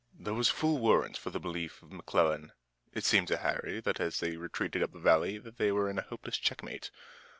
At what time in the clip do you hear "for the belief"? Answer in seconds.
1.15-1.83